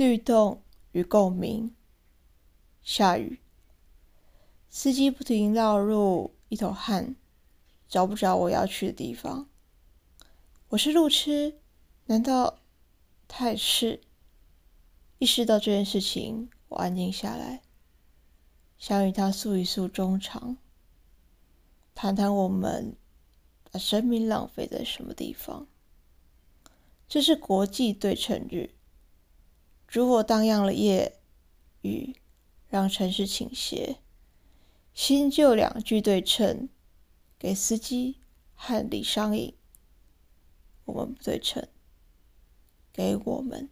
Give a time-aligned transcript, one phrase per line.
[0.00, 0.62] 律动
[0.92, 1.74] 与共鸣。
[2.82, 3.38] 下雨，
[4.70, 7.16] 司机不停绕路，一头汗，
[7.86, 9.50] 找不着我要去的地方。
[10.70, 11.58] 我是路痴，
[12.06, 12.60] 难道
[13.28, 14.00] 他也是？
[15.18, 17.60] 意识到这件事情，我安静下来，
[18.78, 20.56] 想与他诉一诉衷肠，
[21.94, 22.96] 谈谈我们
[23.70, 25.66] 把生命浪费在什么地方。
[27.06, 28.70] 这是国际对称日，
[29.92, 31.18] 如果荡漾了夜
[31.82, 32.14] 雨，
[32.68, 33.96] 让城市倾斜。
[34.94, 36.68] 新旧两句对称，
[37.36, 38.20] 给司机
[38.54, 39.52] 和李商隐。
[40.84, 41.66] 我们不对称，
[42.92, 43.68] 给我们。